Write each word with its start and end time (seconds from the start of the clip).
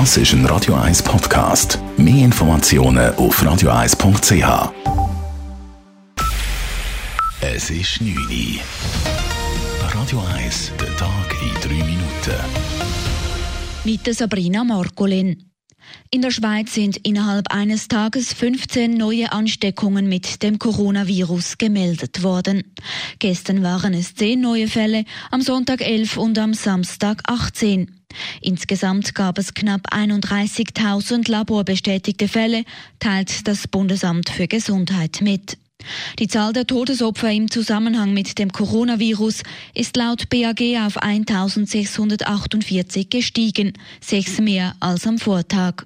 Das 0.00 0.16
ist 0.16 0.32
ein 0.32 0.44
Radio 0.46 0.74
1 0.74 1.04
Podcast. 1.04 1.78
Mehr 1.96 2.24
Informationen 2.24 3.14
auf 3.14 3.40
radio1.ch. 3.40 4.72
Es 7.40 7.70
ist 7.70 8.00
9 8.00 8.12
Uhr. 8.12 8.60
Radio 9.94 10.20
1, 10.34 10.72
der 10.80 10.96
Tag 10.96 11.36
in 11.40 11.78
3 11.78 11.84
Minuten. 11.84 12.34
Mit 13.84 14.12
Sabrina 14.12 14.64
Markolin. 14.64 15.52
In 16.10 16.22
der 16.22 16.32
Schweiz 16.32 16.74
sind 16.74 16.96
innerhalb 17.06 17.52
eines 17.52 17.86
Tages 17.86 18.32
15 18.32 18.94
neue 18.94 19.30
Ansteckungen 19.30 20.08
mit 20.08 20.42
dem 20.42 20.58
Coronavirus 20.58 21.56
gemeldet 21.58 22.24
worden. 22.24 22.74
Gestern 23.20 23.62
waren 23.62 23.94
es 23.94 24.16
10 24.16 24.40
neue 24.40 24.66
Fälle, 24.66 25.04
am 25.30 25.40
Sonntag 25.40 25.82
11 25.82 26.16
und 26.16 26.36
am 26.36 26.52
Samstag 26.52 27.22
18. 27.28 28.03
Insgesamt 28.40 29.14
gab 29.14 29.38
es 29.38 29.54
knapp 29.54 29.92
31.000 29.92 31.30
laborbestätigte 31.30 32.28
Fälle, 32.28 32.64
teilt 32.98 33.48
das 33.48 33.68
Bundesamt 33.68 34.30
für 34.30 34.48
Gesundheit 34.48 35.20
mit. 35.20 35.58
Die 36.18 36.28
Zahl 36.28 36.52
der 36.52 36.66
Todesopfer 36.66 37.30
im 37.30 37.50
Zusammenhang 37.50 38.12
mit 38.14 38.38
dem 38.38 38.52
Coronavirus 38.52 39.42
ist 39.74 39.96
laut 39.96 40.28
BAG 40.30 40.60
auf 40.86 40.98
1648 40.98 43.10
gestiegen, 43.10 43.72
sechs 44.00 44.38
mehr 44.38 44.76
als 44.80 45.06
am 45.06 45.18
Vortag. 45.18 45.84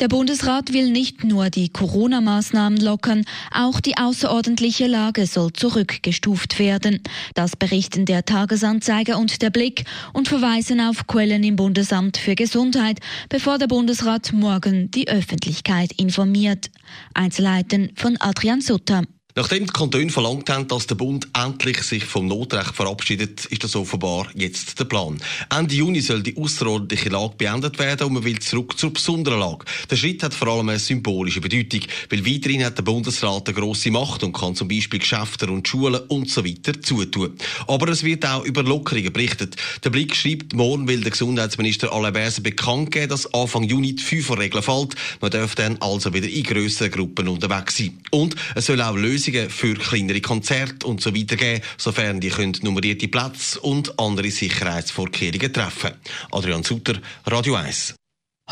Der 0.00 0.08
Bundesrat 0.08 0.72
will 0.72 0.90
nicht 0.90 1.22
nur 1.22 1.50
die 1.50 1.68
Corona-Maßnahmen 1.68 2.80
lockern, 2.80 3.24
auch 3.52 3.78
die 3.80 3.96
außerordentliche 3.96 4.88
Lage 4.88 5.28
soll 5.28 5.52
zurückgestuft 5.52 6.58
werden. 6.58 7.00
Das 7.34 7.54
berichten 7.54 8.04
der 8.04 8.24
Tagesanzeiger 8.24 9.16
und 9.18 9.40
der 9.40 9.50
Blick 9.50 9.84
und 10.12 10.26
verweisen 10.26 10.80
auf 10.80 11.06
Quellen 11.06 11.44
im 11.44 11.54
Bundesamt 11.54 12.16
für 12.16 12.34
Gesundheit, 12.34 12.98
bevor 13.28 13.58
der 13.58 13.68
Bundesrat 13.68 14.32
morgen 14.32 14.90
die 14.90 15.06
Öffentlichkeit 15.06 15.92
informiert. 15.92 16.72
Einzelheiten 17.14 17.92
von 17.94 18.16
Adrian 18.18 18.60
Sutter. 18.60 19.04
Nachdem 19.36 19.66
die 19.66 19.72
Kantone 19.72 20.10
verlangt 20.10 20.48
haben, 20.48 20.68
dass 20.68 20.86
der 20.86 20.94
Bund 20.94 21.26
endlich 21.36 21.82
sich 21.82 22.04
vom 22.04 22.28
Notrecht 22.28 22.72
verabschiedet, 22.72 23.46
ist 23.46 23.64
das 23.64 23.74
offenbar 23.74 24.28
jetzt 24.36 24.78
der 24.78 24.84
Plan. 24.84 25.20
Ende 25.50 25.74
Juni 25.74 26.02
soll 26.02 26.22
die 26.22 26.36
außerordentliche 26.36 27.08
Lage 27.08 27.34
beendet 27.36 27.80
werden 27.80 28.06
und 28.06 28.12
man 28.12 28.22
will 28.22 28.38
zurück 28.38 28.78
zur 28.78 28.92
besonderen 28.92 29.40
Lage. 29.40 29.64
Der 29.90 29.96
Schritt 29.96 30.22
hat 30.22 30.34
vor 30.34 30.46
allem 30.46 30.68
eine 30.68 30.78
symbolische 30.78 31.40
Bedeutung, 31.40 31.80
weil 32.10 32.24
weiterhin 32.24 32.64
hat 32.64 32.78
der 32.78 32.84
Bundesrat 32.84 33.48
eine 33.48 33.58
grosse 33.58 33.90
Macht 33.90 34.22
und 34.22 34.34
kann 34.34 34.54
zum 34.54 34.68
Beispiel 34.68 35.00
Geschäfte 35.00 35.50
und 35.50 35.66
Schulen 35.66 36.00
und 36.06 36.30
so 36.30 36.44
weiter 36.44 36.80
zutun. 36.80 37.36
Aber 37.66 37.88
es 37.88 38.04
wird 38.04 38.24
auch 38.24 38.44
über 38.44 38.62
Lockerungen 38.62 39.12
berichtet. 39.12 39.56
Der 39.82 39.90
Blick 39.90 40.14
schreibt, 40.14 40.54
morgen 40.54 40.86
will 40.86 41.00
der 41.00 41.10
Gesundheitsminister 41.10 41.92
Alain 41.92 42.32
bekannt 42.40 42.92
geben, 42.92 43.08
dass 43.08 43.34
Anfang 43.34 43.64
Juni 43.64 43.96
die 43.96 44.02
Fünferregel 44.04 44.62
fällt. 44.62 44.94
Man 45.20 45.32
darf 45.32 45.56
dann 45.56 45.76
also 45.80 46.14
wieder 46.14 46.28
in 46.28 46.44
grösseren 46.44 46.92
Gruppen 46.92 47.26
unterwegs 47.26 47.78
sein. 47.78 47.98
Und 48.12 48.36
es 48.54 48.66
soll 48.66 48.80
auch 48.80 48.94
Lösungen 48.94 49.23
Lösungen 49.24 49.50
für 49.50 49.74
kleinere 49.74 50.20
Konzerte 50.20 50.86
und 50.86 51.00
so 51.00 51.14
weiter 51.14 51.36
geben, 51.36 51.62
sofern 51.78 52.20
die 52.20 52.28
können 52.28 52.56
nummerierte 52.62 53.08
Plätze 53.08 53.60
und 53.60 53.98
andere 53.98 54.30
Sicherheitsvorkehrungen 54.30 55.52
treffen. 55.52 55.92
Adrian 56.30 56.62
Sutter, 56.62 57.00
Radio 57.26 57.54
1. 57.54 57.94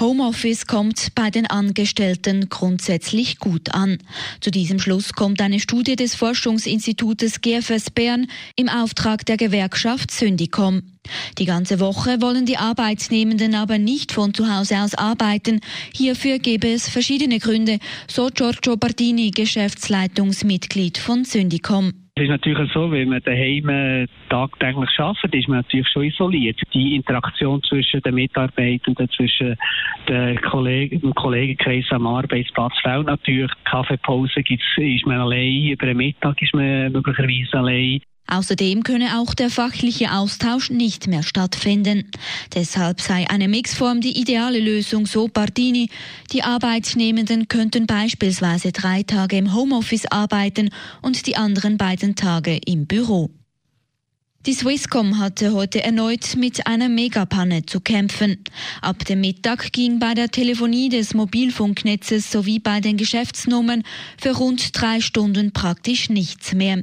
Homeoffice 0.00 0.66
kommt 0.66 1.14
bei 1.14 1.30
den 1.30 1.46
Angestellten 1.46 2.48
grundsätzlich 2.48 3.38
gut 3.38 3.74
an. 3.74 3.98
Zu 4.40 4.50
diesem 4.50 4.78
Schluss 4.78 5.12
kommt 5.12 5.42
eine 5.42 5.60
Studie 5.60 5.96
des 5.96 6.14
Forschungsinstitutes 6.14 7.42
GFS 7.42 7.90
Bern 7.90 8.26
im 8.56 8.70
Auftrag 8.70 9.26
der 9.26 9.36
Gewerkschaft 9.36 10.10
Syndicom. 10.10 10.82
Die 11.36 11.44
ganze 11.44 11.78
Woche 11.78 12.22
wollen 12.22 12.46
die 12.46 12.56
Arbeitnehmenden 12.56 13.54
aber 13.54 13.76
nicht 13.76 14.12
von 14.12 14.32
zu 14.32 14.50
Hause 14.50 14.78
aus 14.78 14.94
arbeiten. 14.94 15.60
Hierfür 15.94 16.38
gäbe 16.38 16.72
es 16.72 16.88
verschiedene 16.88 17.38
Gründe, 17.38 17.78
so 18.10 18.30
Giorgio 18.32 18.78
Bardini, 18.78 19.30
Geschäftsleitungsmitglied 19.30 20.96
von 20.96 21.24
Syndicom. 21.24 22.01
Es 22.14 22.24
ist 22.24 22.28
natürlich 22.28 22.70
so, 22.74 22.90
wenn 22.92 23.08
man 23.08 23.22
daheim 23.22 24.06
tagtäglich 24.28 24.90
arbeitet, 24.98 25.34
ist 25.34 25.48
man 25.48 25.60
natürlich 25.60 25.88
schon 25.88 26.04
isoliert. 26.04 26.60
Die 26.74 26.94
Interaktion 26.94 27.62
zwischen 27.62 28.02
den 28.02 28.14
Mitarbeitenden, 28.14 29.08
zwischen 29.16 29.56
den 30.06 30.38
Kollegen, 30.42 31.00
dem 31.00 31.14
Kollegenkreis 31.14 31.86
am 31.90 32.06
Arbeitsplatz 32.06 32.74
fehlt 32.82 33.06
natürlich. 33.06 33.50
Kaffeepause 33.64 34.42
gibt's, 34.42 34.66
ist 34.76 35.06
man 35.06 35.20
allein, 35.20 35.68
über 35.68 35.86
den 35.86 35.96
Mittag 35.96 36.42
ist 36.42 36.52
man 36.52 36.92
möglicherweise 36.92 37.58
allein. 37.58 38.02
Außerdem 38.26 38.82
könne 38.82 39.18
auch 39.18 39.34
der 39.34 39.50
fachliche 39.50 40.12
Austausch 40.12 40.70
nicht 40.70 41.06
mehr 41.06 41.22
stattfinden. 41.22 42.10
Deshalb 42.54 43.00
sei 43.00 43.28
eine 43.28 43.48
Mixform 43.48 44.00
die 44.00 44.18
ideale 44.18 44.60
Lösung, 44.60 45.06
so 45.06 45.28
Bardini. 45.28 45.90
Die 46.32 46.42
Arbeitnehmenden 46.42 47.48
könnten 47.48 47.86
beispielsweise 47.86 48.72
drei 48.72 49.02
Tage 49.02 49.36
im 49.36 49.54
Homeoffice 49.54 50.06
arbeiten 50.06 50.70
und 51.02 51.26
die 51.26 51.36
anderen 51.36 51.76
beiden 51.76 52.14
Tage 52.14 52.58
im 52.64 52.86
Büro. 52.86 53.30
Die 54.44 54.54
Swisscom 54.54 55.20
hatte 55.20 55.52
heute 55.52 55.84
erneut 55.84 56.34
mit 56.36 56.66
einer 56.66 56.88
Megapanne 56.88 57.64
zu 57.64 57.80
kämpfen. 57.80 58.38
Ab 58.80 59.04
dem 59.04 59.20
Mittag 59.20 59.70
ging 59.70 60.00
bei 60.00 60.14
der 60.14 60.32
Telefonie 60.32 60.88
des 60.88 61.14
Mobilfunknetzes 61.14 62.32
sowie 62.32 62.58
bei 62.58 62.80
den 62.80 62.96
Geschäftsnummern 62.96 63.84
für 64.20 64.32
rund 64.32 64.76
drei 64.76 65.00
Stunden 65.00 65.52
praktisch 65.52 66.08
nichts 66.08 66.54
mehr. 66.54 66.82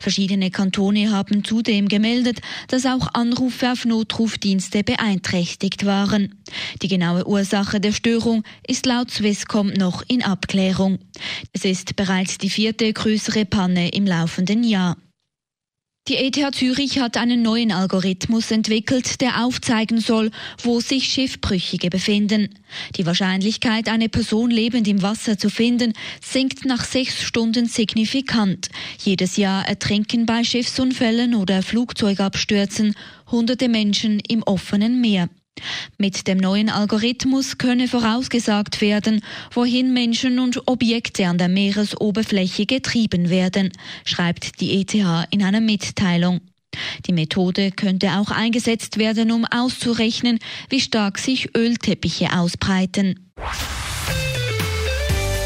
Verschiedene 0.00 0.50
Kantone 0.50 1.12
haben 1.12 1.44
zudem 1.44 1.86
gemeldet, 1.86 2.40
dass 2.66 2.86
auch 2.86 3.14
Anrufe 3.14 3.70
auf 3.70 3.84
Notrufdienste 3.84 4.82
beeinträchtigt 4.82 5.86
waren. 5.86 6.34
Die 6.82 6.88
genaue 6.88 7.24
Ursache 7.24 7.78
der 7.78 7.92
Störung 7.92 8.42
ist 8.66 8.84
laut 8.84 9.12
Swisscom 9.12 9.68
noch 9.68 10.02
in 10.08 10.24
Abklärung. 10.24 10.98
Es 11.52 11.64
ist 11.64 11.94
bereits 11.94 12.38
die 12.38 12.50
vierte 12.50 12.92
größere 12.92 13.44
Panne 13.44 13.90
im 13.90 14.06
laufenden 14.06 14.64
Jahr. 14.64 14.96
Die 16.08 16.18
ETH 16.18 16.54
Zürich 16.54 17.00
hat 17.00 17.16
einen 17.16 17.42
neuen 17.42 17.72
Algorithmus 17.72 18.52
entwickelt, 18.52 19.20
der 19.20 19.44
aufzeigen 19.44 20.00
soll, 20.00 20.30
wo 20.62 20.78
sich 20.78 21.08
Schiffbrüchige 21.08 21.90
befinden. 21.90 22.50
Die 22.96 23.06
Wahrscheinlichkeit, 23.06 23.88
eine 23.88 24.08
Person 24.08 24.52
lebend 24.52 24.86
im 24.86 25.02
Wasser 25.02 25.36
zu 25.36 25.50
finden, 25.50 25.94
sinkt 26.22 26.64
nach 26.64 26.84
sechs 26.84 27.24
Stunden 27.24 27.66
signifikant. 27.66 28.68
Jedes 29.02 29.36
Jahr 29.36 29.66
ertrinken 29.66 30.26
bei 30.26 30.44
Schiffsunfällen 30.44 31.34
oder 31.34 31.60
Flugzeugabstürzen 31.62 32.94
hunderte 33.28 33.68
Menschen 33.68 34.20
im 34.28 34.44
offenen 34.44 35.00
Meer. 35.00 35.28
Mit 35.98 36.26
dem 36.28 36.36
neuen 36.36 36.68
Algorithmus 36.68 37.56
könne 37.56 37.88
vorausgesagt 37.88 38.82
werden, 38.82 39.22
wohin 39.52 39.94
Menschen 39.94 40.38
und 40.38 40.68
Objekte 40.68 41.26
an 41.26 41.38
der 41.38 41.48
Meeresoberfläche 41.48 42.66
getrieben 42.66 43.30
werden, 43.30 43.70
schreibt 44.04 44.60
die 44.60 44.80
ETH 44.80 44.94
in 45.30 45.42
einer 45.42 45.60
Mitteilung. 45.60 46.40
Die 47.06 47.12
Methode 47.12 47.70
könnte 47.70 48.18
auch 48.18 48.30
eingesetzt 48.30 48.98
werden, 48.98 49.32
um 49.32 49.46
auszurechnen, 49.46 50.38
wie 50.68 50.80
stark 50.80 51.18
sich 51.18 51.56
Ölteppiche 51.56 52.32
ausbreiten. 52.36 53.32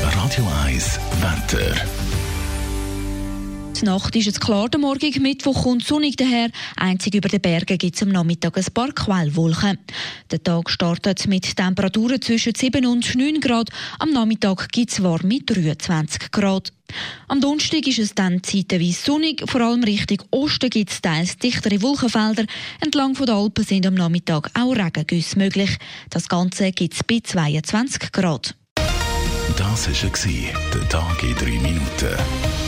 Radio 0.00 0.48
1 0.64 0.98
Wetter. 1.20 2.07
Die 3.80 3.84
Nacht 3.84 4.16
ist 4.16 4.26
es 4.26 4.40
klar, 4.40 4.68
der 4.68 4.80
Morgen 4.80 5.22
Mittwoch 5.22 5.62
kommt 5.62 5.84
sonnig 5.84 6.16
daher. 6.16 6.50
Einzig 6.76 7.14
über 7.14 7.28
den 7.28 7.40
Bergen 7.40 7.78
gibt 7.78 7.94
es 7.94 8.02
am 8.02 8.08
Nachmittag 8.08 8.56
ein 8.58 8.64
paar 8.74 8.90
Quellwolken. 8.90 9.78
Der 10.32 10.42
Tag 10.42 10.68
startet 10.68 11.28
mit 11.28 11.56
Temperaturen 11.56 12.20
zwischen 12.20 12.56
7 12.56 12.84
und 12.86 13.14
9 13.14 13.40
Grad. 13.40 13.70
Am 14.00 14.10
Nachmittag 14.10 14.72
gibt 14.72 14.90
es 14.90 15.00
warme 15.00 15.38
23 15.46 16.32
Grad. 16.32 16.72
Am 17.28 17.40
Donnerstag 17.40 17.86
ist 17.86 18.00
es 18.00 18.16
dann 18.16 18.42
zeitweise 18.42 19.00
sonnig, 19.00 19.48
vor 19.48 19.60
allem 19.60 19.84
Richtung 19.84 20.22
Osten 20.32 20.70
gibt 20.70 20.90
es 20.90 21.00
teils 21.00 21.36
dichtere 21.36 21.80
Wolkenfelder. 21.80 22.46
Entlang 22.80 23.14
der 23.14 23.34
Alpen 23.34 23.64
sind 23.64 23.86
am 23.86 23.94
Nachmittag 23.94 24.50
auch 24.58 24.74
Regengüsse 24.74 25.38
möglich. 25.38 25.70
Das 26.10 26.28
Ganze 26.28 26.72
gibt 26.72 26.94
es 26.94 27.04
bei 27.04 27.20
22 27.22 28.10
Grad. 28.10 28.56
Das 29.56 29.88
war 29.88 30.10
der 30.74 30.88
Tag 30.88 31.22
in 31.22 31.34
3 31.36 31.44
Minuten. 31.60 32.67